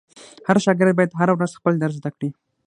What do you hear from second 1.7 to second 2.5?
درس زده کړي.